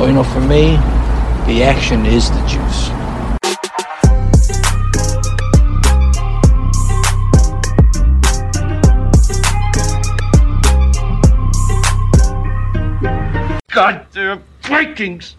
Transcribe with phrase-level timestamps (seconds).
[0.00, 0.78] Well, you know, for me,
[1.44, 2.88] the action is the juice.
[13.74, 15.36] Goddamn Vikings!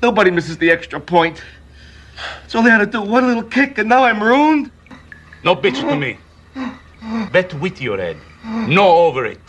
[0.00, 1.42] Nobody misses the extra point.
[2.44, 4.70] It's only had to do one little kick, and now I'm ruined.
[5.42, 6.18] No bitch to me.
[7.32, 8.18] Bet with your head.
[8.44, 9.40] No over it.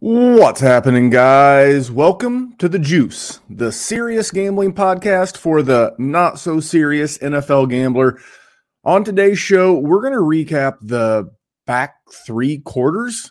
[0.00, 1.88] What's happening, guys?
[1.88, 8.18] Welcome to The Juice, the serious gambling podcast for the not so serious NFL gambler.
[8.82, 11.30] On today's show, we're going to recap the
[11.64, 11.94] back
[12.26, 13.30] three quarters.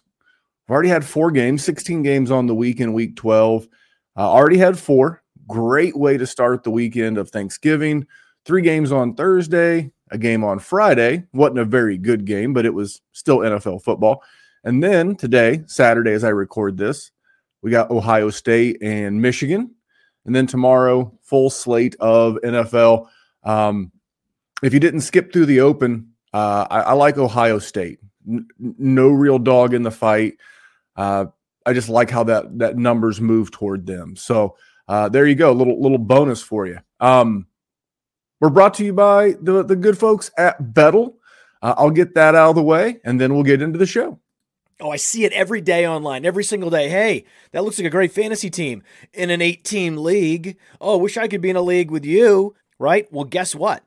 [0.66, 3.68] I've already had four games, 16 games on the week in week 12.
[4.16, 5.22] I already had four.
[5.50, 8.08] Great way to start the weekend of Thanksgiving.
[8.46, 11.26] Three games on Thursday, a game on Friday.
[11.34, 14.24] Wasn't a very good game, but it was still NFL football.
[14.64, 17.12] And then today, Saturday, as I record this,
[17.62, 19.74] we got Ohio State and Michigan.
[20.26, 23.08] And then tomorrow, full slate of NFL.
[23.44, 23.92] Um,
[24.62, 28.00] if you didn't skip through the open, uh, I, I, like Ohio State.
[28.28, 30.38] N- no real dog in the fight.
[30.96, 31.26] Uh,
[31.66, 34.16] I just like how that that numbers move toward them.
[34.16, 34.58] So
[34.88, 36.80] uh, there you go, little little bonus for you.
[37.00, 37.48] Um,
[38.40, 41.18] we're brought to you by the the good folks at Bettle.
[41.62, 44.20] Uh, I'll get that out of the way, and then we'll get into the show.
[44.82, 46.88] Oh, I see it every day online, every single day.
[46.88, 48.82] Hey, that looks like a great fantasy team
[49.14, 50.58] in an eight team league.
[50.80, 53.12] Oh, wish I could be in a league with you, right?
[53.12, 53.84] Well, guess what?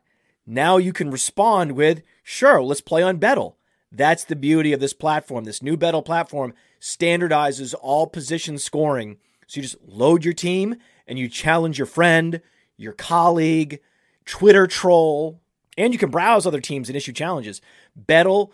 [0.46, 3.56] Now you can respond with, sure, let's play on Bettle.
[3.90, 5.44] That's the beauty of this platform.
[5.44, 9.16] This new Bettle platform standardizes all position scoring.
[9.46, 10.76] So you just load your team
[11.06, 12.42] and you challenge your friend,
[12.76, 13.80] your colleague,
[14.26, 15.40] Twitter troll,
[15.78, 17.62] and you can browse other teams and issue challenges.
[17.96, 18.52] Bettle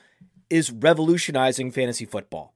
[0.51, 2.55] is revolutionizing fantasy football.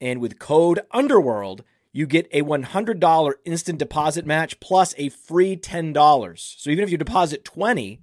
[0.00, 6.38] And with code Underworld, you get a $100 instant deposit match plus a free $10.
[6.38, 8.00] So even if you deposit 20,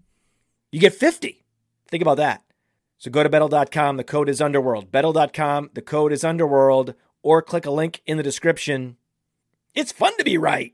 [0.72, 1.44] you get 50.
[1.88, 2.44] Think about that.
[2.98, 4.92] So go to bettle.com, the code is Underworld.
[4.92, 8.98] Bettle.com, the code is Underworld, or click a link in the description.
[9.74, 10.74] It's fun to be right.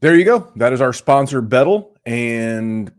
[0.00, 0.52] There you go.
[0.56, 2.92] That is our sponsor, Bettle, and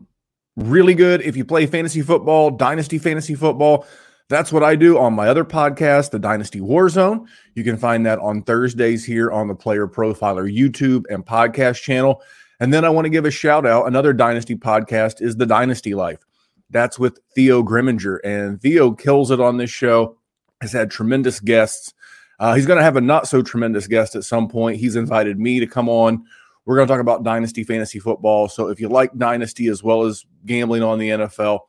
[0.56, 3.86] really good if you play fantasy football, dynasty fantasy football.
[4.28, 7.26] That's what I do on my other podcast, the Dynasty Warzone.
[7.54, 12.22] You can find that on Thursdays here on the Player Profiler YouTube and podcast channel.
[12.60, 13.88] And then I want to give a shout out.
[13.88, 16.20] Another Dynasty podcast is The Dynasty Life.
[16.68, 18.18] That's with Theo Grimminger.
[18.22, 20.18] And Theo kills it on this show,
[20.60, 21.94] has had tremendous guests.
[22.38, 24.78] Uh, he's going to have a not so tremendous guest at some point.
[24.78, 26.24] He's invited me to come on
[26.70, 28.46] we're going to talk about dynasty fantasy football.
[28.46, 31.62] So if you like dynasty as well as gambling on the NFL,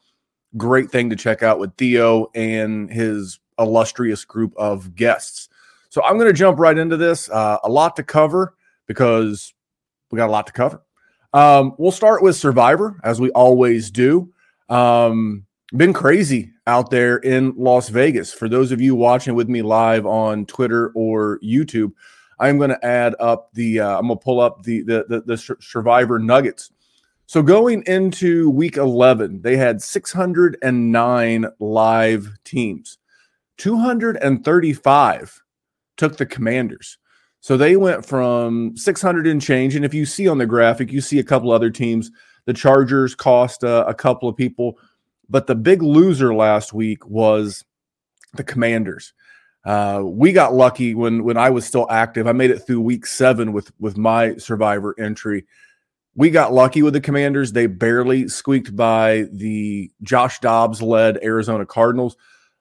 [0.57, 5.49] great thing to check out with Theo and his illustrious group of guests.
[5.89, 7.31] So I'm going to jump right into this.
[7.31, 8.53] Uh, a lot to cover
[8.85, 9.55] because
[10.11, 10.83] we got a lot to cover.
[11.33, 14.31] Um, we'll start with Survivor as we always do.
[14.69, 18.31] Um, been crazy out there in Las Vegas.
[18.31, 21.93] For those of you watching with me live on Twitter or YouTube,
[22.41, 23.79] I'm going to add up the.
[23.79, 26.71] Uh, I'm going to pull up the the the, the Survivor Nuggets.
[27.27, 32.97] So going into Week 11, they had 609 live teams.
[33.57, 35.43] 235
[35.95, 36.97] took the Commanders.
[37.39, 39.75] So they went from 600 and change.
[39.77, 42.11] And if you see on the graphic, you see a couple other teams.
[42.45, 44.77] The Chargers cost uh, a couple of people,
[45.29, 47.63] but the big loser last week was
[48.33, 49.13] the Commanders.
[49.63, 52.25] Uh, we got lucky when when I was still active.
[52.27, 55.45] I made it through week seven with with my survivor entry.
[56.15, 57.53] We got lucky with the Commanders.
[57.53, 62.17] They barely squeaked by the Josh Dobbs led Arizona Cardinals,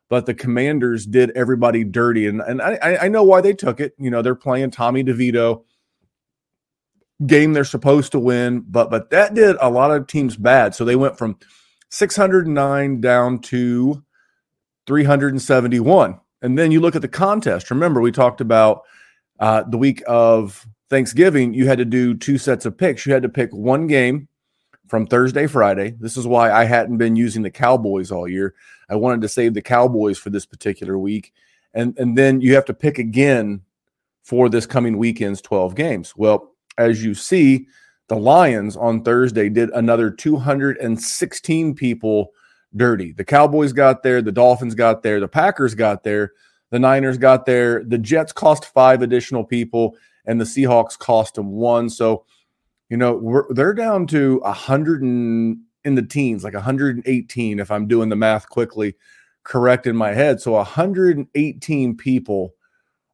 [0.08, 2.26] but the Commanders did everybody dirty.
[2.26, 3.94] And and I, I know why they took it.
[3.98, 5.64] You know, they're playing Tommy DeVito.
[7.26, 10.74] game they're supposed to win, but but that did a lot of teams bad.
[10.74, 11.38] So they went from
[11.88, 14.04] 609 down to
[14.86, 16.20] 371.
[16.42, 17.70] And then you look at the contest.
[17.70, 18.82] Remember, we talked about
[19.38, 23.06] uh, the week of Thanksgiving, you had to do two sets of picks.
[23.06, 24.28] You had to pick one game
[24.88, 25.94] from Thursday, Friday.
[26.00, 28.54] This is why I hadn't been using the Cowboys all year.
[28.88, 31.32] I wanted to save the Cowboys for this particular week.
[31.72, 33.62] And, and then you have to pick again
[34.24, 36.16] for this coming weekend's 12 games.
[36.16, 37.68] Well, as you see,
[38.08, 42.32] the Lions on Thursday did another 216 people
[42.76, 43.12] dirty.
[43.12, 46.32] The Cowboys got there, the Dolphins got there, the Packers got there,
[46.70, 49.96] the Niners got there, the Jets cost five additional people,
[50.26, 51.90] and the Seahawks cost them one.
[51.90, 52.24] So,
[52.88, 57.86] you know, they're down to a hundred and in the teens, like 118, if I'm
[57.86, 58.94] doing the math quickly
[59.44, 60.40] correct in my head.
[60.40, 62.54] So 118 people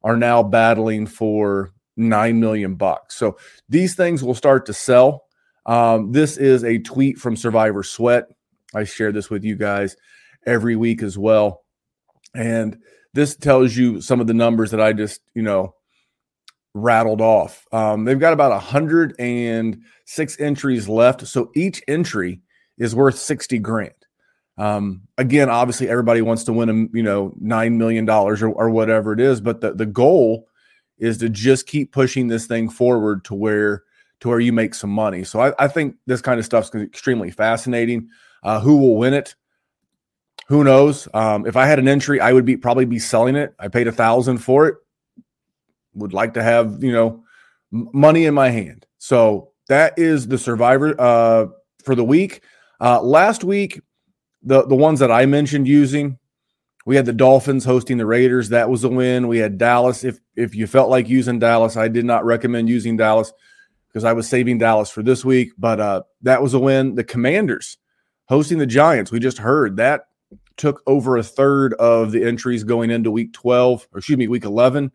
[0.02, 3.16] are now battling for nine million bucks.
[3.16, 3.38] So
[3.68, 5.24] these things will start to sell.
[5.64, 8.26] Um, this is a tweet from Survivor Sweat.
[8.74, 9.96] I share this with you guys
[10.46, 11.62] every week as well.
[12.34, 12.78] And
[13.14, 15.74] this tells you some of the numbers that I just, you know,
[16.74, 17.66] rattled off.
[17.72, 21.26] Um, they've got about 106 entries left.
[21.26, 22.40] So each entry
[22.76, 23.94] is worth 60 grand.
[24.58, 29.12] Um, again, obviously everybody wants to win a, you know, $9 million or, or whatever
[29.12, 30.46] it is, but the, the goal
[30.98, 33.82] is to just keep pushing this thing forward to where
[34.20, 35.24] to where you make some money.
[35.24, 38.08] So I, I think this kind of stuff's extremely fascinating.
[38.42, 39.34] Uh, who will win it?
[40.48, 41.08] Who knows?
[41.12, 43.54] Um, if I had an entry, I would be probably be selling it.
[43.58, 44.76] I paid a thousand for it.
[45.94, 47.24] Would like to have you know
[47.70, 48.86] money in my hand.
[48.98, 51.46] So that is the survivor uh,
[51.84, 52.42] for the week.
[52.80, 53.80] Uh, last week,
[54.42, 56.18] the the ones that I mentioned using
[56.86, 58.50] we had the Dolphins hosting the Raiders.
[58.50, 59.26] That was a win.
[59.26, 60.04] We had Dallas.
[60.04, 63.32] If if you felt like using Dallas, I did not recommend using Dallas
[63.88, 65.50] because I was saving Dallas for this week.
[65.58, 66.94] But uh, that was a win.
[66.94, 67.76] The Commanders
[68.28, 69.10] hosting the Giants.
[69.10, 70.08] We just heard that
[70.56, 74.44] took over a third of the entries going into week 12, or excuse me, week
[74.44, 74.90] 11.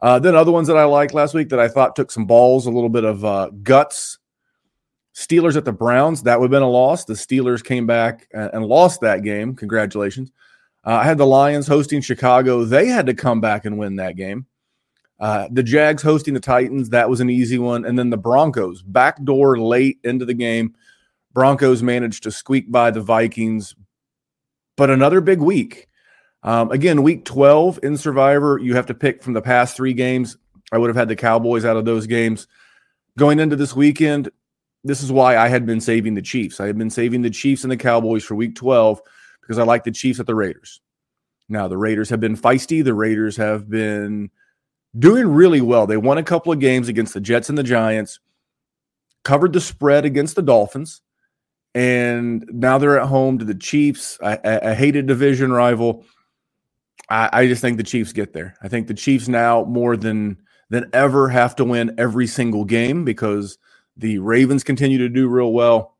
[0.00, 2.66] Uh, then other ones that I liked last week that I thought took some balls,
[2.66, 4.18] a little bit of uh, guts.
[5.14, 6.22] Steelers at the Browns.
[6.22, 7.04] That would have been a loss.
[7.04, 9.54] The Steelers came back and, and lost that game.
[9.54, 10.30] Congratulations.
[10.84, 12.64] Uh, I had the Lions hosting Chicago.
[12.64, 14.46] They had to come back and win that game.
[15.18, 16.88] Uh, the Jags hosting the Titans.
[16.90, 17.84] That was an easy one.
[17.84, 20.74] And then the Broncos, backdoor late into the game.
[21.32, 23.74] Broncos managed to squeak by the Vikings.
[24.76, 25.88] But another big week.
[26.42, 30.36] Um, again, week 12 in Survivor, you have to pick from the past three games.
[30.72, 32.46] I would have had the Cowboys out of those games.
[33.18, 34.30] Going into this weekend,
[34.84, 36.60] this is why I had been saving the Chiefs.
[36.60, 39.02] I had been saving the Chiefs and the Cowboys for week 12
[39.42, 40.80] because I like the Chiefs at the Raiders.
[41.48, 42.82] Now, the Raiders have been feisty.
[42.82, 44.30] The Raiders have been
[44.98, 45.86] doing really well.
[45.86, 48.20] They won a couple of games against the Jets and the Giants,
[49.24, 51.02] covered the spread against the Dolphins,
[51.74, 56.04] and now they're at home to the Chiefs, a, hated division rival.
[57.08, 58.54] I, I just think the Chiefs get there.
[58.62, 60.38] I think the Chiefs now more than
[60.70, 63.58] than ever have to win every single game because
[63.96, 65.96] the Ravens continue to do real well.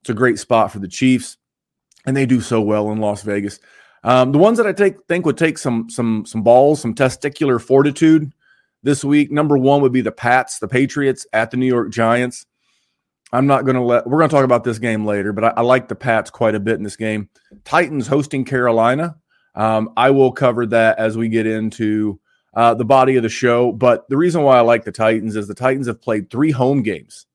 [0.00, 1.38] It's a great spot for the Chiefs
[2.06, 3.60] and they do so well in Las Vegas.
[4.04, 7.60] Um, the ones that I take think would take some some some balls, some testicular
[7.60, 8.32] fortitude
[8.82, 9.30] this week.
[9.30, 12.46] Number one would be the Pats, the Patriots at the New York Giants.
[13.32, 14.06] I'm not going to let.
[14.06, 16.54] We're going to talk about this game later, but I, I, like the Pats quite
[16.54, 17.28] a bit in this game.
[17.64, 19.16] Titans hosting Carolina.
[19.54, 22.20] Um, I will cover that as we get into
[22.54, 23.72] uh, the body of the show.
[23.72, 26.82] But the reason why I like the Titans is the Titans have played three home
[26.82, 27.26] games.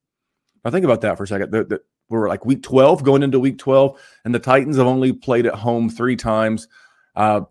[0.64, 1.52] Now think about that for a second.
[1.52, 5.12] The, the, we're like week 12 going into week 12 and the titans have only
[5.12, 6.68] played at home three times
[7.16, 7.42] uh,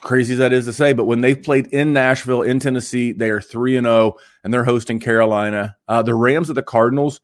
[0.00, 3.30] crazy as that is to say but when they've played in nashville in tennessee they
[3.30, 7.20] are 3 and 0 and they're hosting carolina uh, the rams of the cardinals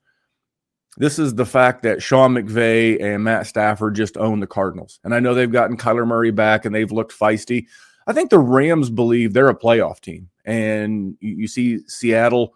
[0.98, 5.14] this is the fact that sean mcvay and matt stafford just own the cardinals and
[5.14, 7.66] i know they've gotten kyler murray back and they've looked feisty
[8.06, 12.54] i think the rams believe they're a playoff team and you, you see seattle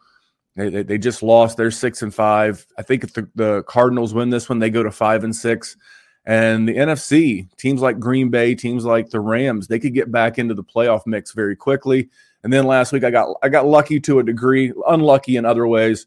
[0.56, 1.56] they, they, just lost.
[1.56, 2.66] They're six and five.
[2.76, 5.76] I think if the, the Cardinals win this one, they go to five and six.
[6.24, 10.38] And the NFC teams like Green Bay, teams like the Rams, they could get back
[10.38, 12.10] into the playoff mix very quickly.
[12.44, 15.66] And then last week, I got I got lucky to a degree, unlucky in other
[15.66, 16.06] ways,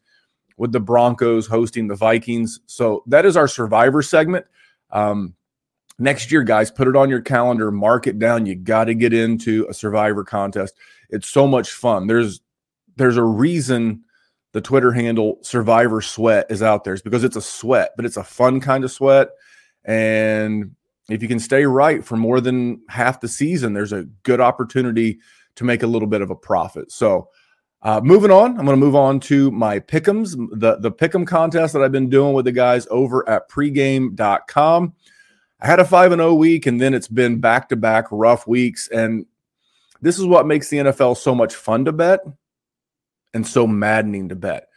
[0.58, 2.60] with the Broncos hosting the Vikings.
[2.66, 4.46] So that is our Survivor segment.
[4.92, 5.36] Um,
[6.00, 8.46] next year, guys, put it on your calendar, mark it down.
[8.46, 10.76] You got to get into a Survivor contest.
[11.10, 12.08] It's so much fun.
[12.08, 12.42] There's
[12.98, 14.04] there's a reason
[14.54, 16.94] the Twitter handle Survivor Sweat is out there.
[16.94, 19.32] It's because it's a sweat, but it's a fun kind of sweat.
[19.84, 20.76] And
[21.10, 25.20] if you can stay right for more than half the season, there's a good opportunity
[25.56, 26.92] to make a little bit of a profit.
[26.92, 27.30] So
[27.86, 31.72] Uh, moving on, I'm going to move on to my pick'ems, the the pick'em contest
[31.74, 34.94] that I've been doing with the guys over at pregame.com.
[35.62, 39.28] I had a 5 and 0 week and then it's been back-to-back rough weeks and
[40.02, 42.22] this is what makes the NFL so much fun to bet
[43.36, 44.68] and so maddening to bet.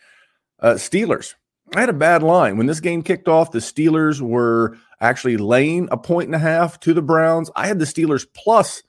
[0.60, 1.34] Uh, Steelers.
[1.74, 2.58] I had a bad line.
[2.58, 6.78] When this game kicked off, the Steelers were actually laying a point and a half
[6.80, 7.50] to the Browns.
[7.56, 8.82] I had the Steelers plus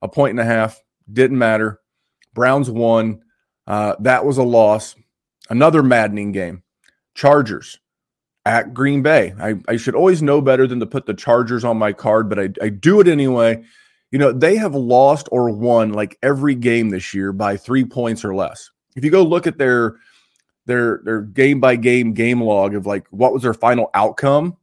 [0.00, 0.82] a point and a half.
[1.12, 1.80] Didn't matter.
[2.32, 3.22] Browns won.
[3.66, 4.94] Uh, that was a loss.
[5.50, 6.62] Another maddening game.
[7.14, 7.78] Chargers
[8.44, 9.34] at Green Bay.
[9.40, 12.38] I, I should always know better than to put the Chargers on my card, but
[12.38, 13.62] I, I do it anyway.
[14.12, 18.24] You know, they have lost or won like every game this year by three points
[18.24, 18.70] or less.
[18.94, 19.96] If you go look at their
[20.66, 24.56] their their game by game game log of like what was their final outcome,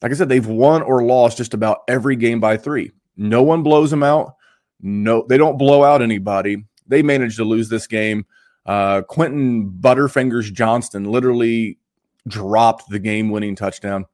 [0.00, 2.92] like I said, they've won or lost just about every game by three.
[3.16, 4.36] No one blows them out.
[4.80, 6.64] No, they don't blow out anybody.
[6.86, 8.26] They managed to lose this game.
[8.64, 11.78] Uh, Quentin Butterfingers Johnston literally
[12.28, 14.06] dropped the game winning touchdown.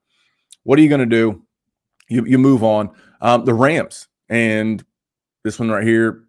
[0.63, 1.43] What are you going to do?
[2.09, 2.91] You, you move on.
[3.21, 4.83] Um, the Rams, and
[5.43, 6.23] this one right here,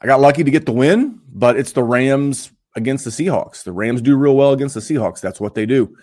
[0.00, 3.64] I got lucky to get the win, but it's the Rams against the Seahawks.
[3.64, 5.20] The Rams do real well against the Seahawks.
[5.20, 5.96] That's what they do.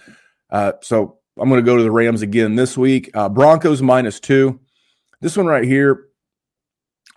[0.50, 3.10] Uh, so I'm going to go to the Rams again this week.
[3.14, 4.60] Uh, Broncos minus two.
[5.22, 6.05] This one right here,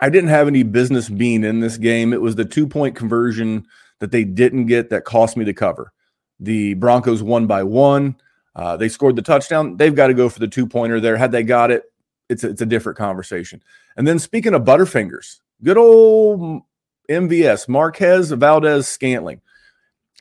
[0.01, 2.13] I didn't have any business being in this game.
[2.13, 3.65] It was the two point conversion
[3.99, 5.91] that they didn't get that cost me the cover.
[6.39, 8.15] The Broncos won by one.
[8.55, 9.77] Uh, they scored the touchdown.
[9.77, 11.17] They've got to go for the two pointer there.
[11.17, 11.83] Had they got it,
[12.29, 13.61] it's a, it's a different conversation.
[13.97, 16.61] And then speaking of Butterfingers, good old
[17.09, 19.41] MVS, Marquez Valdes Scantling.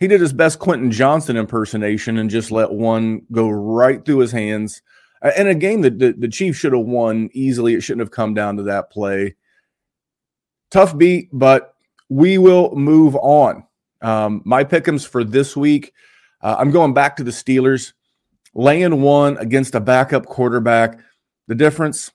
[0.00, 4.32] He did his best Quentin Johnston impersonation and just let one go right through his
[4.32, 4.80] hands.
[5.20, 7.74] And a game that the, the Chiefs should have won easily.
[7.74, 9.34] It shouldn't have come down to that play.
[10.70, 11.74] Tough beat, but
[12.08, 13.64] we will move on.
[14.02, 15.92] Um, my pickums for this week,
[16.42, 17.92] uh, I'm going back to the Steelers,
[18.54, 20.98] laying one against a backup quarterback.
[21.48, 22.12] The difference,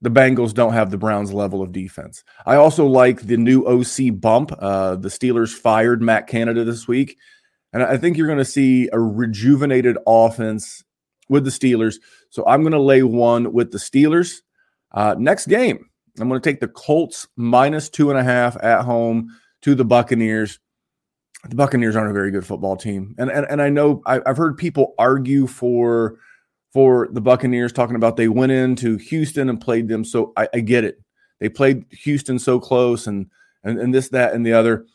[0.00, 2.24] the Bengals don't have the Browns level of defense.
[2.46, 4.52] I also like the new OC bump.
[4.58, 7.16] Uh, the Steelers fired Matt Canada this week.
[7.72, 10.84] And I think you're going to see a rejuvenated offense
[11.28, 11.96] with the Steelers.
[12.30, 14.42] So I'm going to lay one with the Steelers.
[14.92, 15.90] Uh, next game,
[16.20, 19.84] I'm going to take the Colts minus two and a half at home to the
[19.84, 20.60] Buccaneers
[21.48, 24.36] the Buccaneers aren't a very good football team, and and, and I know I, have
[24.36, 26.16] heard people argue for
[26.72, 30.04] for the Buccaneers, talking about they went into Houston and played them.
[30.04, 31.00] So I, I get it.
[31.40, 33.30] They played Houston so close, and
[33.62, 34.86] and and this, that, and the other.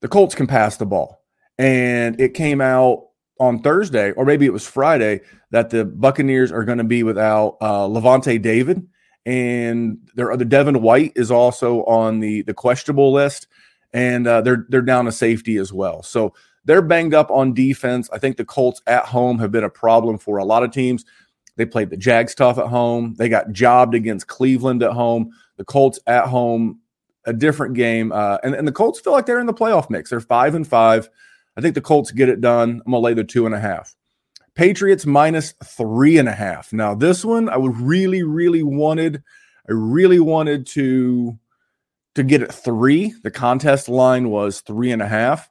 [0.00, 1.22] The Colts can pass the ball,
[1.58, 3.06] and it came out
[3.40, 7.56] on Thursday, or maybe it was Friday, that the Buccaneers are going to be without
[7.62, 8.86] uh, Lavonte David,
[9.26, 13.46] and their other Devin White is also on the the questionable list
[13.94, 16.02] and uh, they're they're down a safety as well.
[16.02, 16.34] So
[16.66, 18.10] they're banged up on defense.
[18.12, 21.04] I think the Colts at home have been a problem for a lot of teams.
[21.56, 23.14] They played the Jags tough at home.
[23.16, 25.30] They got jobbed against Cleveland at home.
[25.56, 26.80] The Colts at home,
[27.26, 28.10] a different game.
[28.10, 30.10] Uh, and, and the Colts feel like they're in the playoff mix.
[30.10, 31.08] They're five and five.
[31.56, 32.82] I think the Colts get it done.
[32.84, 33.94] I'm gonna lay the two and a half.
[34.54, 36.72] Patriots minus three and a half.
[36.72, 39.22] Now, this one I would really, really wanted.
[39.68, 41.38] I really wanted to
[42.14, 43.14] to get it three.
[43.22, 45.50] The contest line was three and a half.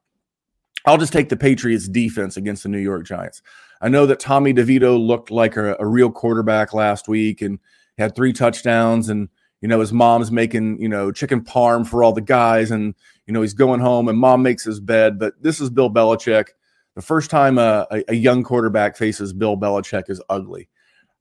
[0.86, 3.42] I'll just take the Patriots defense against the New York Giants.
[3.82, 7.60] I know that Tommy DeVito looked like a, a real quarterback last week and
[7.98, 9.28] had three touchdowns and
[9.62, 12.96] you know his mom's making you know chicken parm for all the guys and
[13.28, 16.48] you know he's going home and mom makes his bed but this is bill belichick
[16.96, 20.70] the first time a, a young quarterback faces bill belichick is ugly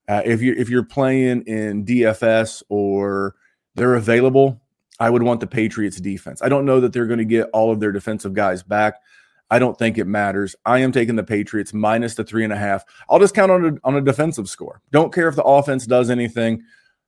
[0.09, 3.35] uh, if you if you're playing in dfs or
[3.75, 4.61] they're available
[5.03, 6.43] I would want the Patriots defense.
[6.43, 9.01] I don't know that they're going to get all of their defensive guys back.
[9.51, 10.55] I don't think it matters.
[10.65, 12.85] I am taking the Patriots minus the three and a half.
[13.11, 14.81] I'll just count on a, on a defensive score.
[14.93, 16.63] Don't care if the offense does anything.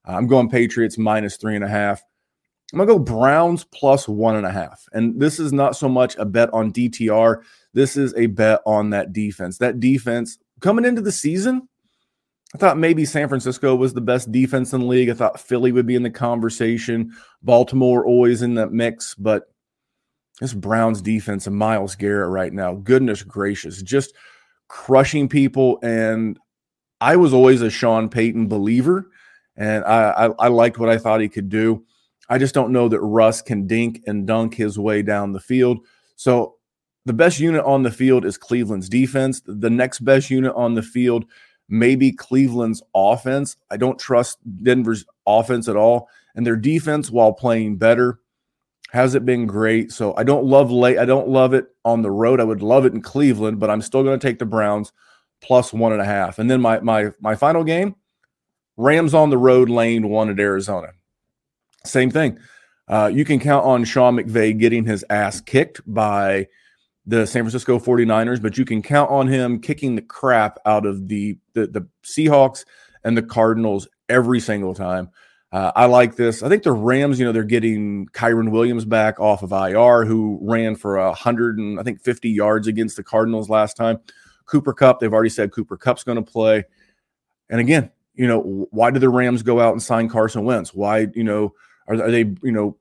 [0.04, 2.02] I'm going Patriots minus three and a half.
[2.72, 4.88] I'm going to go Browns plus one and a half.
[4.92, 7.42] And this is not so much a bet on DTR.
[7.74, 9.58] This is a bet on that defense.
[9.58, 11.68] That defense coming into the season,
[12.54, 15.10] I thought maybe San Francisco was the best defense in the league.
[15.10, 17.12] I thought Philly would be in the conversation.
[17.42, 19.52] Baltimore always in that mix, but
[20.40, 24.14] this Browns defense and Myles Garrett right now, goodness gracious, just
[24.68, 25.78] crushing people.
[25.82, 26.38] And
[27.00, 29.10] I was always a Sean Payton believer,
[29.56, 31.84] and I, I, I liked what I thought he could do.
[32.28, 35.80] I just don't know that Russ can dink and dunk his way down the field.
[36.16, 36.54] So
[37.04, 39.42] the best unit on the field is Cleveland's defense.
[39.46, 41.26] The next best unit on the field
[41.66, 43.56] maybe Cleveland's offense.
[43.70, 46.10] I don't trust Denver's offense at all.
[46.34, 48.20] And their defense, while playing better,
[48.94, 49.90] Hasn't been great.
[49.90, 50.98] So I don't love late.
[50.98, 52.38] I don't love it on the road.
[52.38, 54.92] I would love it in Cleveland, but I'm still going to take the Browns
[55.40, 56.38] plus one and a half.
[56.38, 57.96] And then my my my final game,
[58.76, 60.92] Rams on the road, lane one at Arizona.
[61.84, 62.38] Same thing.
[62.86, 66.46] Uh, you can count on Sean McVay getting his ass kicked by
[67.06, 71.08] the San Francisco 49ers, but you can count on him kicking the crap out of
[71.08, 72.64] the the, the Seahawks
[73.04, 75.10] and the Cardinals every single time.
[75.52, 76.42] Uh, I like this.
[76.42, 80.38] I think the Rams, you know, they're getting Kyren Williams back off of IR, who
[80.42, 84.00] ran for a hundred and I think 50 yards against the Cardinals last time.
[84.46, 86.64] Cooper Kupp, they've already said Cooper Kupp's going to play.
[87.48, 90.74] And again, you know, why did the Rams go out and sign Carson Wentz?
[90.74, 91.54] Why, you know,
[91.86, 92.76] are, are they, you know,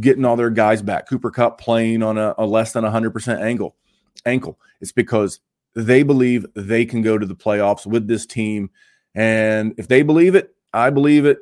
[0.00, 1.08] getting all their guys back?
[1.08, 3.76] Cooper Kupp playing on a, a less than 100% angle,
[4.24, 4.58] ankle.
[4.80, 5.40] It's because
[5.74, 8.70] they believe they can go to the playoffs with this team.
[9.14, 11.38] And if they believe it, I believe it.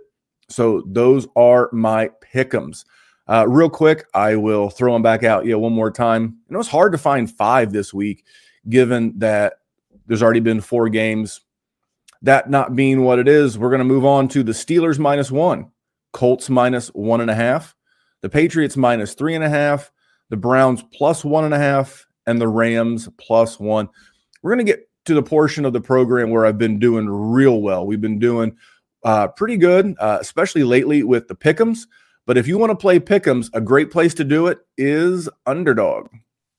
[0.48, 2.84] So those are my pickums.
[3.28, 5.46] Uh, real quick, I will throw them back out.
[5.46, 6.22] Yeah, one more time.
[6.22, 8.24] And it was hard to find five this week,
[8.68, 9.54] given that
[10.06, 11.40] there's already been four games.
[12.22, 15.30] That not being what it is, we're going to move on to the Steelers minus
[15.30, 15.70] one,
[16.12, 17.75] Colts minus one and a half,
[18.22, 19.92] the Patriots minus three and a half,
[20.30, 23.88] the Browns plus one and a half, and the Rams plus one.
[24.42, 27.60] We're going to get to the portion of the program where I've been doing real
[27.60, 27.86] well.
[27.86, 28.56] We've been doing
[29.04, 31.86] uh, pretty good, uh, especially lately with the pickums.
[32.26, 36.08] But if you want to play pickums, a great place to do it is underdog.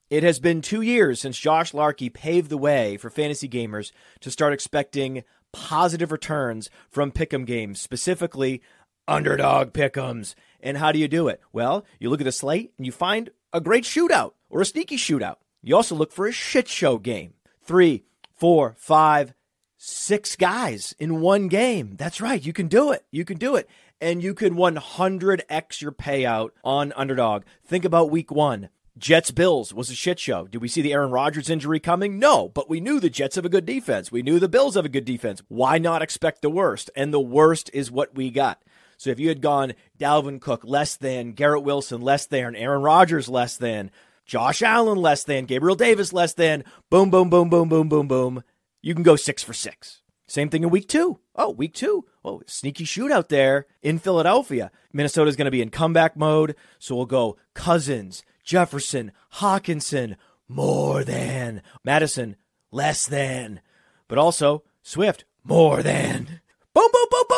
[0.09, 4.31] It has been two years since Josh Larkey paved the way for fantasy gamers to
[4.31, 8.61] start expecting positive returns from pick'em games, specifically
[9.09, 10.33] underdog pick'ems.
[10.61, 11.41] And how do you do it?
[11.51, 14.97] Well, you look at the slate and you find a great shootout or a sneaky
[14.97, 15.37] shootout.
[15.61, 17.33] You also look for a shit show game.
[17.61, 19.33] Three, four, five,
[19.77, 21.95] six guys in one game.
[21.97, 22.43] That's right.
[22.43, 23.05] You can do it.
[23.11, 23.69] You can do it.
[23.99, 27.43] And you can 100x your payout on underdog.
[27.65, 28.69] Think about week one.
[28.97, 30.47] Jets Bills was a shit show.
[30.47, 32.17] Did we see the Aaron Rodgers injury coming?
[32.17, 34.11] No, but we knew the Jets have a good defense.
[34.11, 35.43] We knew the Bills have a good defense.
[35.49, 36.89] Why not expect the worst?
[36.95, 38.61] And the worst is what we got.
[38.97, 43.29] So if you had gone Dalvin Cook less than, Garrett Wilson less than, Aaron Rodgers
[43.29, 43.91] less than,
[44.25, 48.43] Josh Allen less than, Gabriel Davis less than, boom, boom, boom, boom, boom, boom, boom,
[48.81, 50.01] you can go six for six.
[50.27, 51.19] Same thing in week two.
[51.35, 52.05] Oh, week two.
[52.25, 54.71] Oh, sneaky shootout there in Philadelphia.
[54.91, 56.55] Minnesota's going to be in comeback mode.
[56.79, 60.15] So we'll go Cousins, Jefferson, Hockenson,
[60.49, 61.61] more than.
[61.85, 62.35] Mattison,
[62.71, 63.61] less than.
[64.09, 66.41] But also Swift, more than.
[66.73, 67.36] Boom, boom, boom, boom,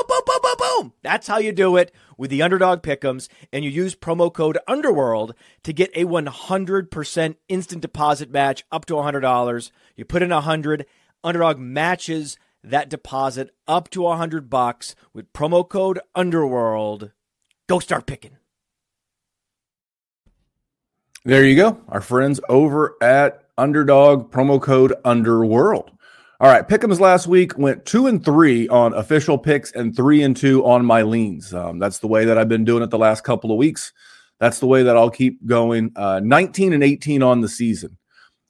[1.02, 3.28] That's how you do it with the underdog pickums.
[3.52, 8.94] And you use promo code Underworld to get a 100% instant deposit match up to
[8.94, 9.72] $100.
[9.96, 10.86] You put in 100
[11.24, 17.12] Underdog matches that deposit up to a hundred bucks with promo code Underworld.
[17.68, 18.38] Go start picking.
[21.26, 21.82] There you go.
[21.90, 25.92] Our friends over at Underdog, promo code Underworld.
[26.42, 30.38] All right, Pickums last week went two and three on official picks and three and
[30.38, 31.54] two on my leans.
[31.54, 33.92] Um, that's the way that I've been doing it the last couple of weeks.
[34.40, 35.92] That's the way that I'll keep going.
[35.98, 37.98] Uh, 19 and 18 on the season.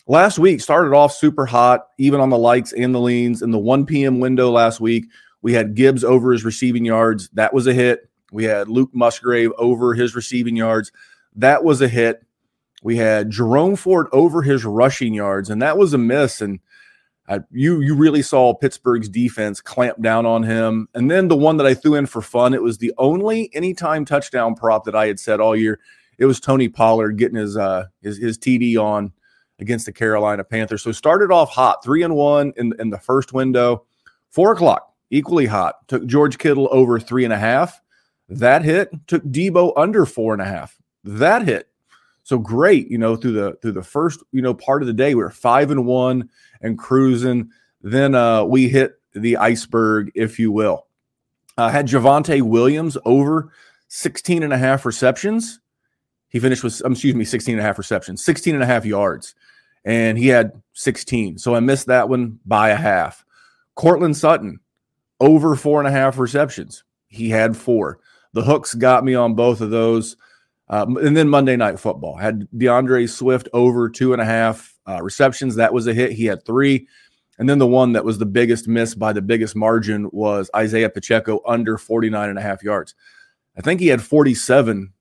[0.06, 3.42] Last week started off super hot, even on the likes and the leans.
[3.42, 4.20] In the 1 p.m.
[4.20, 5.06] window last week,
[5.42, 7.28] we had Gibbs over his receiving yards.
[7.34, 8.08] That was a hit.
[8.32, 10.92] We had Luke Musgrave over his receiving yards.
[11.36, 12.24] That was a hit.
[12.84, 16.40] We had Jerome Ford over his rushing yards, and that was a miss.
[16.40, 16.60] And
[17.52, 20.88] you you really saw Pittsburgh's defense clamp down on him.
[20.96, 24.06] And then the one that I threw in for fun, it was the only anytime
[24.06, 25.80] touchdown prop that I had said all year.
[26.18, 29.12] It was Tony Pollard getting his uh his, his TD on
[29.60, 30.82] against the Carolina Panthers.
[30.82, 33.86] So started off hot, three and one in, in the first window.
[34.32, 35.88] Four o'clock, equally hot.
[35.88, 37.80] Took George Kittle over three and a half.
[38.28, 38.90] That hit.
[39.08, 40.78] Took Deebo under four and a half.
[41.04, 41.69] That hit.
[42.30, 45.16] So great, you know, through the through the first, you know, part of the day,
[45.16, 46.30] we were five and one
[46.62, 47.50] and cruising.
[47.82, 50.86] Then uh we hit the iceberg, if you will.
[51.58, 53.52] Uh, had Javonte Williams over
[53.88, 55.60] 16 and a half receptions.
[56.28, 58.86] He finished with, um, excuse me, 16 and a half receptions, 16 and a half
[58.86, 59.34] yards
[59.84, 61.40] and he had 16.
[61.40, 63.26] So I missed that one by a half.
[63.74, 64.60] Courtland Sutton,
[65.20, 66.84] over four and a half receptions.
[67.08, 68.02] He had four.
[68.34, 70.16] The hooks got me on both of those.
[70.70, 75.02] Um, and then Monday Night Football had D'Andre Swift over two and a half uh,
[75.02, 75.56] receptions.
[75.56, 76.12] That was a hit.
[76.12, 76.88] He had three.
[77.40, 80.90] And then the one that was the biggest miss by the biggest margin was Isaiah
[80.90, 82.96] Pacheco under 49 and a half yards.
[83.58, 84.94] I think he had 47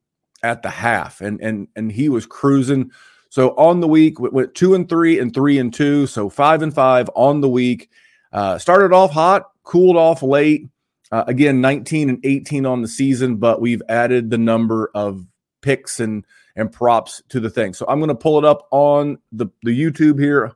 [0.45, 2.93] at the half and and and he was cruising
[3.31, 6.07] so on the week, went two and three and three and two.
[6.07, 7.91] So five and five on the week.
[8.33, 10.67] Uh, started off hot, cooled off late.
[11.11, 15.25] Uh, again, 19 and 18 on the season, but we've added the number of
[15.61, 16.25] picks and
[16.57, 17.73] and props to the thing.
[17.73, 20.53] So I'm going to pull it up on the, the YouTube here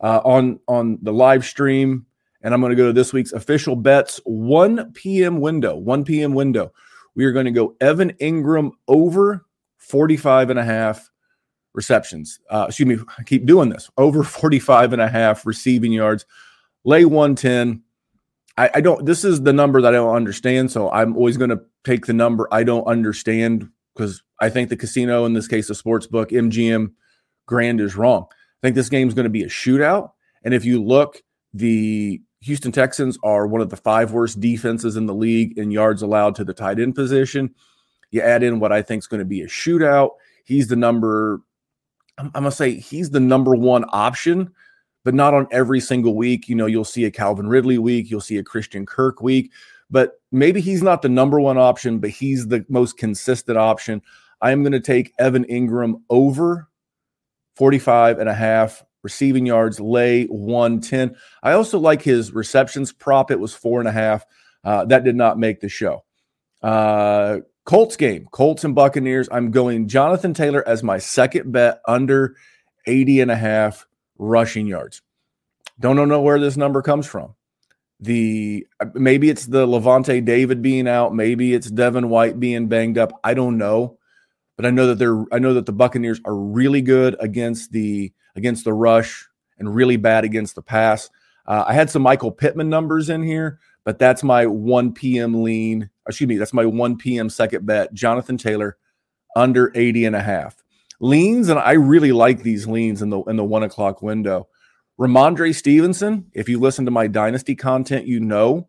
[0.00, 2.06] uh, on on the live stream,
[2.42, 5.40] and I'm going to go to this week's official bets 1 p.m.
[5.40, 5.76] window.
[5.76, 6.34] 1 p.m.
[6.34, 6.72] window.
[7.14, 9.46] We are going to go Evan Engram over
[9.78, 11.10] 45 and a half
[11.72, 12.40] receptions.
[12.50, 16.26] Uh, excuse me, I keep doing this over 45 and a half receiving yards,
[16.84, 17.82] lay 110.
[18.58, 20.72] I, I don't, this is the number that I don't understand.
[20.72, 24.76] So I'm always going to take the number I don't understand because I think the
[24.76, 26.92] casino, in this case, the sports book, MGM
[27.46, 28.26] Grand is wrong.
[28.30, 30.10] I think this game is going to be a shootout.
[30.44, 31.22] And if you look,
[31.54, 36.02] the Houston Texans are one of the five worst defenses in the league in yards
[36.02, 37.54] allowed to the tight end position.
[38.10, 40.10] You add in what I think is going to be a shootout.
[40.44, 41.40] He's the number,
[42.18, 44.52] I'm, going to say he's the number one option,
[45.04, 46.48] but not on every single week.
[46.48, 49.50] You know, you'll see a Calvin Ridley week, you'll see a Christian Kirk week,
[49.90, 54.02] but maybe he's not the number one option, but he's the most consistent option.
[54.40, 56.68] I am going to take Evan Engram over
[57.56, 61.14] 45 and a half receiving yards, lay 110.
[61.40, 63.30] I also like his receptions prop.
[63.30, 64.26] It was four and a half.
[64.64, 66.04] Uh, that did not make the show.
[66.60, 69.28] Uh, Colts game, Colts and Buccaneers.
[69.30, 72.34] I'm going Jonathan Taylor as my second bet under
[72.88, 73.86] 80 and a half
[74.18, 75.02] rushing yards.
[75.78, 77.35] Don't know where this number comes from.
[78.00, 83.12] The maybe it's the Lavonte David being out, maybe it's Devin White being banged up.
[83.24, 83.98] I don't know,
[84.56, 88.12] but I know that they're I know that the Buccaneers are really good against the
[88.34, 89.26] against the rush
[89.58, 91.08] and really bad against the pass.
[91.46, 95.42] Uh, I had some Michael Pittman numbers in here, but that's my 1 p.m.
[95.42, 95.90] lean.
[96.06, 97.30] Excuse me, that's my 1 p.m.
[97.30, 97.94] second bet.
[97.94, 98.76] Jonathan Taylor
[99.36, 100.62] under 80 and a half.
[100.98, 104.48] Leans, and I really like these leans in the in the one o'clock window.
[104.98, 108.68] Rhamondre Stevenson, if you listen to my dynasty content, you know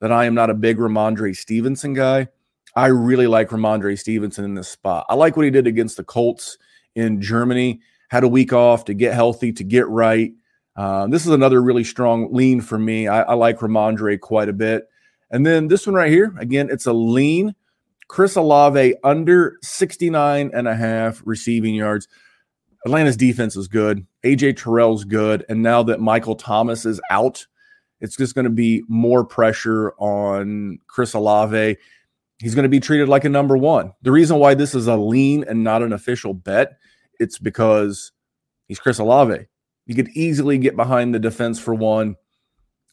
[0.00, 2.28] that I am not a big Rhamondre Stevenson guy.
[2.74, 5.06] I really like Rhamondre Stevenson in this spot.
[5.08, 6.58] I like what he did against the Colts
[6.94, 7.80] in Germany.
[8.10, 10.32] Had a week off to get healthy, to get right.
[10.76, 13.08] Uh, this is another really strong lean for me.
[13.08, 14.86] I, I like Rhamondre quite a bit.
[15.30, 17.54] And then this one right here, again, it's a lean.
[18.08, 22.06] Chris Olave under 69 and a half receiving yards.
[22.84, 24.06] Atlanta's defense is good.
[24.26, 25.44] AJ Terrell's good.
[25.48, 27.46] And now that Michael Thomas is out,
[28.00, 31.76] it's just going to be more pressure on Chris Olave.
[32.38, 33.92] He's going to be treated like a number one.
[34.02, 36.76] The reason why this is a lean and not an official bet,
[37.18, 38.12] it's because
[38.68, 39.46] he's Chris Olave.
[39.86, 42.16] You could easily get behind the defense for one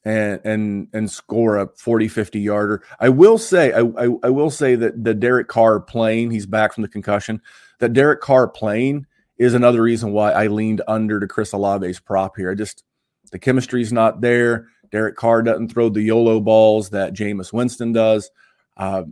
[0.05, 2.83] and and and score a 40 50 yarder.
[2.99, 6.73] I will say I, I, I will say that the Derek Carr playing, he's back
[6.73, 7.41] from the concussion.
[7.79, 12.37] That Derek Carr playing is another reason why I leaned under to Chris Olave's prop
[12.37, 12.51] here.
[12.51, 12.83] I just
[13.31, 14.67] the chemistry's not there.
[14.91, 18.29] Derek Carr doesn't throw the YOLO balls that Jameis Winston does.
[18.77, 19.03] Uh,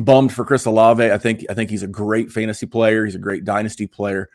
[0.00, 1.10] bummed for Chris Olave.
[1.10, 3.04] I think I think he's a great fantasy player.
[3.04, 4.28] He's a great dynasty player,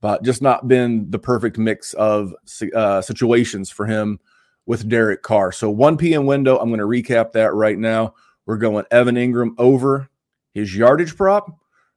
[0.00, 2.34] but just not been the perfect mix of
[2.74, 4.20] uh, situations for him
[4.66, 5.52] with Derek Carr.
[5.52, 6.26] So 1 p.m.
[6.26, 6.58] window.
[6.58, 8.14] I'm going to recap that right now.
[8.46, 10.08] We're going Evan Engram over
[10.54, 11.50] his yardage prop.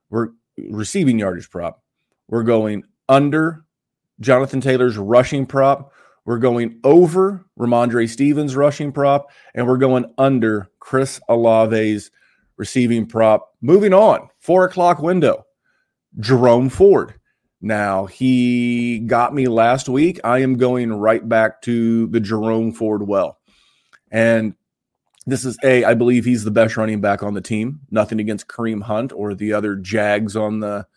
[0.10, 1.83] We're receiving yardage prop.
[2.34, 3.64] We're going under
[4.20, 5.94] Jonathan Taylor's rushing prop.
[6.26, 12.10] We're going over Rhamondre Stevens' rushing prop, and we're going under Chris Olave's
[12.58, 13.54] receiving prop.
[13.62, 15.46] Moving on, four o'clock window.
[16.20, 17.14] Jerome Ford.
[17.62, 20.20] Now, he got me last week.
[20.24, 23.38] I am going right back to the Jerome Ford well.
[24.10, 24.56] And
[25.28, 27.82] this is A, I believe he's the best running back on the team.
[27.92, 30.88] Nothing against Kareem Hunt or the other Jags on the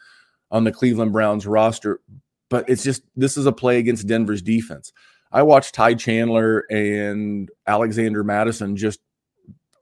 [0.51, 2.01] on the Cleveland Browns roster,
[2.49, 4.93] but it's just this is a play against Denver's defense.
[5.33, 9.01] I watched Ty Chandler and Alexander Mattison just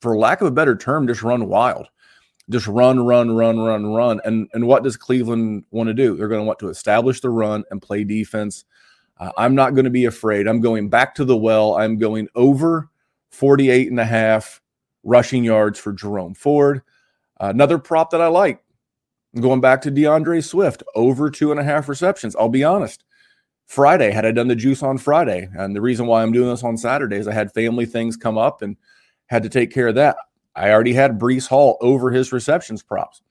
[0.00, 1.88] for lack of a better term, just run wild.
[2.50, 4.20] Just run, run, run, run, run.
[4.24, 6.16] And and what does Cleveland want to do?
[6.16, 8.64] They're going to want to establish the run and play defense.
[9.18, 10.46] Uh, I'm not going to be afraid.
[10.46, 11.76] I'm going back to the well.
[11.76, 12.90] I'm going over
[13.30, 14.60] 48 and a half
[15.04, 16.82] rushing yards for Jerome Ford.
[17.40, 18.63] Uh, another prop that I like.
[19.40, 22.36] Going back to D'Andre Swift, over two and a half receptions.
[22.36, 23.02] I'll be honest.
[23.66, 26.62] Friday, had I done the juice on Friday, and the reason why I'm doing this
[26.62, 28.76] on Saturdays, is I had family things come up and
[29.26, 30.16] had to take care of that.
[30.54, 33.22] I already had Breece Hall over his receptions props.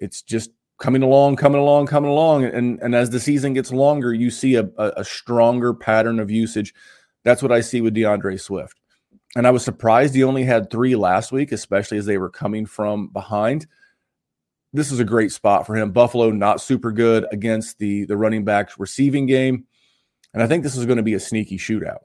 [0.00, 2.44] It's just coming along, coming along, coming along.
[2.44, 6.74] And, and as the season gets longer, you see a, a stronger pattern of usage.
[7.22, 8.80] That's what I see with D'Andre Swift.
[9.36, 12.66] And I was surprised he only had three last week, especially as they were coming
[12.66, 13.66] from behind.
[14.72, 15.90] This is a great spot for him.
[15.90, 19.66] Buffalo not super good against the the running backs receiving game,
[20.32, 22.00] and I think this is going to be a sneaky shootout.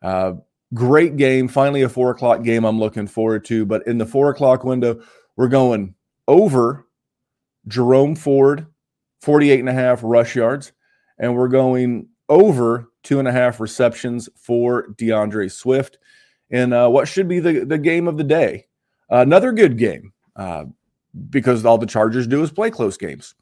[0.00, 0.34] Uh,
[0.74, 1.48] Great game.
[1.48, 3.66] Finally, a four o'clock game I'm looking forward to.
[3.66, 5.02] But in the four o'clock window,
[5.36, 5.94] we're going
[6.26, 6.86] over
[7.68, 8.66] Jerome Ford,
[9.20, 10.72] 48 and a half rush yards.
[11.18, 15.98] And we're going over two and a half receptions for D'Andre Swift
[16.48, 18.66] in uh, what should be the, the game of the day.
[19.10, 20.64] Uh, another good game uh,
[21.30, 23.34] because all the Chargers do is play close games.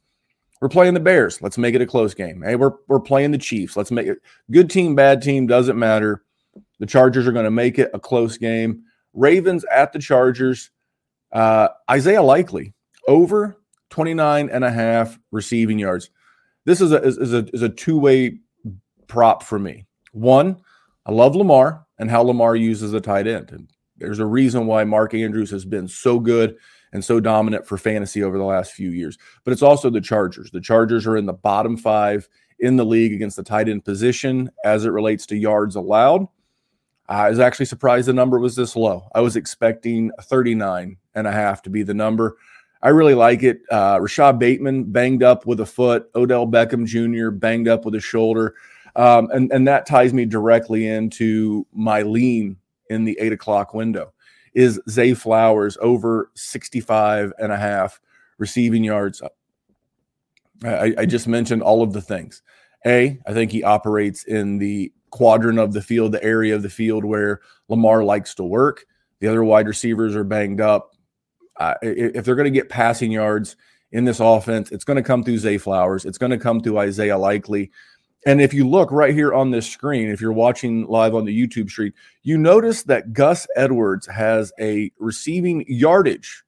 [0.60, 1.40] We're playing the Bears.
[1.40, 2.42] Let's make it a close game.
[2.42, 3.76] Hey, we're, we're playing the Chiefs.
[3.76, 4.18] Let's make it
[4.50, 6.22] good team, bad team, doesn't matter.
[6.80, 8.82] The Chargers are going to make it a close game.
[9.14, 10.70] Ravens at the Chargers.
[11.32, 12.74] Uh, Isaiah Likely
[13.08, 13.56] over
[13.90, 16.10] 29 and a half receiving yards.
[16.66, 18.38] This is a, is, a, is a two way
[19.06, 19.86] prop for me.
[20.12, 20.60] One,
[21.06, 23.50] I love Lamar and how Lamar uses the tight end.
[23.50, 26.56] And there's a reason why Mark Andrews has been so good
[26.92, 29.18] and so dominant for fantasy over the last few years.
[29.44, 30.50] But it's also the Chargers.
[30.50, 34.50] The Chargers are in the bottom five in the league against the tight end position
[34.64, 36.26] as it relates to yards allowed.
[37.08, 39.08] I was actually surprised the number was this low.
[39.14, 42.36] I was expecting 39 and a half to be the number.
[42.82, 43.62] I really like it.
[43.70, 46.08] Uh, Rashod Bateman banged up with a foot.
[46.14, 47.30] Odell Beckham Jr.
[47.30, 48.54] banged up with a shoulder.
[48.96, 52.56] Um, and, and that ties me directly into my lean
[52.88, 54.12] in the eight o'clock window
[54.54, 58.00] is Zay Flowers over 65 and a half
[58.38, 59.22] receiving yards.
[60.64, 62.42] I, I just mentioned all of the things.
[62.86, 66.70] A, I think he operates in the quadrant of the field, the area of the
[66.70, 68.86] field where Lamar likes to work.
[69.20, 70.92] The other wide receivers are banged up.
[71.56, 73.56] Uh, if they're going to get passing yards
[73.92, 76.06] in this offense, it's going to come through Zay Flowers.
[76.06, 77.70] It's going to come through Isaiah Likely.
[78.26, 81.46] And if you look right here on this screen, if you're watching live on the
[81.46, 86.44] YouTube stream, you notice that Gus Edwards has a receiving yardage.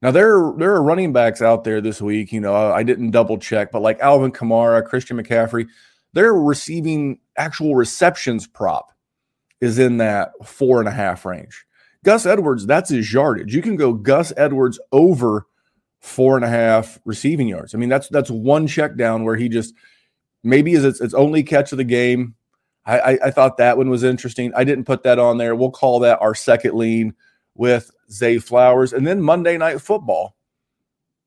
[0.00, 2.32] Now there there are running backs out there this week.
[2.32, 5.68] You know, I didn't double check, but like Alvin Kamara, Christian McCaffrey,
[6.12, 8.92] their receiving actual receptions prop
[9.60, 11.64] is in that four and a half range.
[12.04, 13.54] Gus Edwards, that's his yardage.
[13.54, 15.46] You can go Gus Edwards over
[16.00, 17.74] four and a half receiving yards.
[17.74, 19.72] I mean, that's that's one check down where he just
[20.42, 22.34] maybe is its, its only catch of the game.
[22.84, 24.52] I, I, I thought that one was interesting.
[24.54, 25.54] I didn't put that on there.
[25.54, 27.14] We'll call that our second lean
[27.54, 28.92] with Zay Flowers.
[28.92, 30.36] And then Monday Night Football.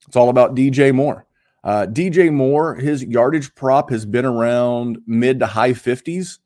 [0.08, 1.26] It's all about DJ Moore.
[1.64, 6.38] Uh, DJ Moore, his yardage prop has been around mid to high 50s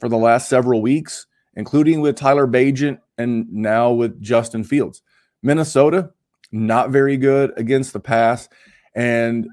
[0.00, 5.02] for the last several weeks, including with Tyler Bagent and now with Justin Fields.
[5.42, 6.10] Minnesota,
[6.52, 8.48] not very good against the pass.
[8.94, 9.48] And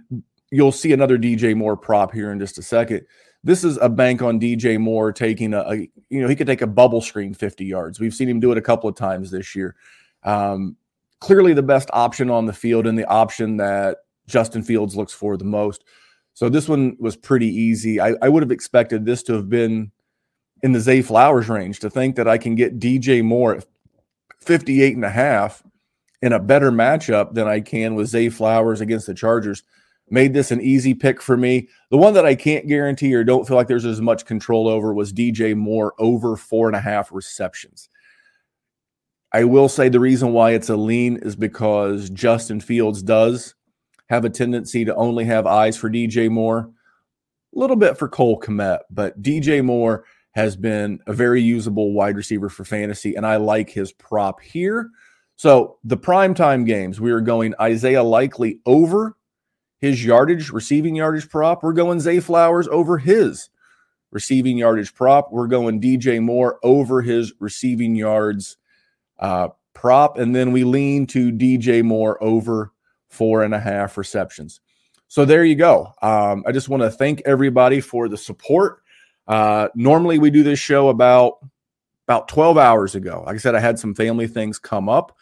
[0.52, 3.06] you'll see another DJ Moore prop here in just a second.
[3.44, 5.76] This is a bank on DJ Moore taking a, a,
[6.10, 8.00] you know, he could take a bubble screen 50 yards.
[8.00, 9.76] We've seen him do it a couple of times this year.
[10.24, 10.76] Um,
[11.20, 15.38] clearly the best option on the field and the option that Justin Fields looks for
[15.38, 15.84] the most.
[16.34, 18.00] So this one was pretty easy.
[18.00, 19.92] I, I would have expected this to have been
[20.62, 23.66] in the Zay Flowers range to think that I can get DJ Moore at
[24.42, 25.64] 58 and a half
[26.22, 29.64] in a better matchup than I can with Zay Flowers against the Chargers
[30.10, 31.68] made this an easy pick for me.
[31.92, 34.94] The one that I can't guarantee or don't feel like there's as much control over
[34.94, 37.90] was DJ Moore over four and a half receptions.
[39.34, 43.56] I will say the reason why it's a lean is because Justin Fields does
[44.10, 46.70] have a tendency to only have eyes for DJ Moore,
[47.54, 52.16] a little bit for Cole Kmet, but DJ Moore has been a very usable wide
[52.16, 54.92] receiver for fantasy, and I like his prop here.
[55.36, 59.17] So the primetime games, we are going Isaiah Likely over
[59.80, 61.64] his yardage, receiving yardage prop.
[61.64, 63.50] We're going Zay Flowers over his
[64.12, 65.32] receiving yardage prop.
[65.32, 68.58] We're going DJ Moore over his receiving yards
[69.20, 70.18] uh, prop.
[70.18, 72.72] And then we lean to DJ Moore over
[73.10, 74.60] four and a half receptions.
[75.08, 75.94] So there you go.
[76.02, 78.82] Um, I just want to thank everybody for the support.
[79.28, 81.40] Uh, normally we do this show about
[82.08, 83.24] about 12 hours ago.
[83.26, 85.17] Like I said, I had some family things come up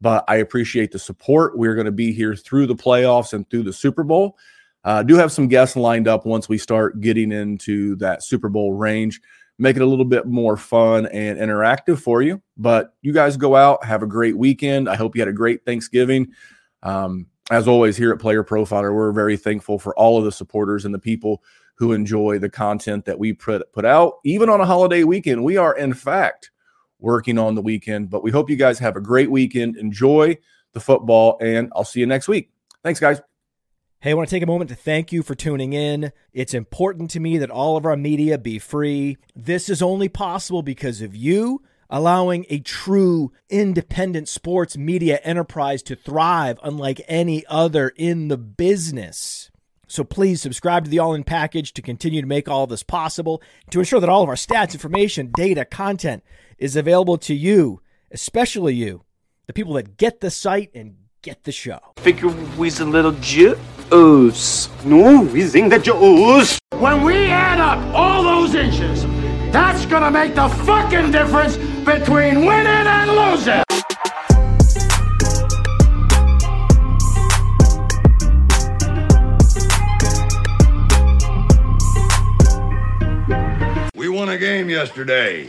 [0.00, 1.58] but I appreciate the support.
[1.58, 4.36] We're going to be here through the playoffs and through the Super Bowl.
[4.82, 8.72] Uh, do have some guests lined up once we start getting into that Super Bowl
[8.72, 9.20] range,
[9.58, 12.40] make it a little bit more fun and interactive for you.
[12.56, 14.88] But you guys go out, have a great weekend.
[14.88, 16.32] I hope you had a great Thanksgiving.
[16.82, 20.84] Um, as always, here at Player Profiler, we're very thankful for all of the supporters
[20.84, 21.42] and the people
[21.74, 25.42] who enjoy the content that we put put out, even on a holiday weekend.
[25.42, 26.50] We are, in fact,
[27.00, 28.10] working on the weekend.
[28.10, 29.76] But we hope you guys have a great weekend.
[29.76, 30.38] Enjoy
[30.72, 32.50] the football, and I'll see you next week.
[32.82, 33.20] Thanks, guys.
[34.00, 36.12] Hey, I want to take a moment to thank you for tuning in.
[36.32, 39.18] It's important to me that all of our media be free.
[39.36, 45.96] This is only possible because of you allowing a true independent sports media enterprise to
[45.96, 49.50] thrive unlike any other in the business.
[49.88, 53.42] So please subscribe to the All In package to continue to make all this possible,
[53.70, 56.22] to ensure that all of our stats, information, data, content
[56.60, 57.80] is available to you,
[58.12, 59.02] especially you,
[59.46, 61.80] the people that get the site and get the show.
[61.96, 64.68] Figure we's a little juice.
[64.84, 66.58] No, we sing the Jews.
[66.78, 69.02] When we add up all those inches,
[69.50, 73.62] that's gonna make the fucking difference between winning and losing.
[83.94, 85.48] We won a game yesterday.